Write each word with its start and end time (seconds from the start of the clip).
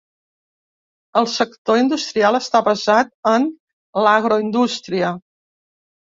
El 1.21 1.27
sector 1.33 1.81
industrial 1.81 2.39
està 2.39 2.63
basat 2.69 3.13
en 3.33 3.47
l'agroindústria. 4.09 5.15